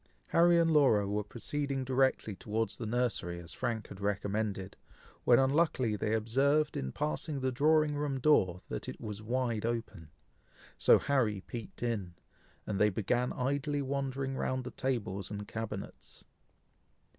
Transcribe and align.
Harry 0.29 0.57
and 0.57 0.71
Laura 0.71 1.07
were 1.07 1.23
proceeding 1.23 1.83
directly 1.83 2.33
towards 2.35 2.77
the 2.77 2.87
nursery, 2.87 3.39
as 3.39 3.53
Frank 3.53 3.89
had 3.89 4.01
recommended, 4.01 4.75
when 5.25 5.37
unluckily 5.37 5.95
they 5.95 6.15
observed 6.15 6.75
in 6.75 6.91
passing 6.91 7.39
the 7.39 7.51
drawing 7.51 7.93
room 7.95 8.19
door, 8.19 8.63
that 8.67 8.89
it 8.89 8.99
was 8.99 9.21
wide 9.21 9.63
open; 9.63 10.09
so 10.75 10.97
Harry 10.97 11.41
peeped 11.41 11.83
in, 11.83 12.15
and 12.65 12.79
they 12.79 12.89
began 12.89 13.31
idly 13.33 13.79
wandering 13.83 14.35
round 14.35 14.63
the 14.63 14.71
tables 14.71 15.29
and 15.29 15.47
cabinets. 15.47 16.23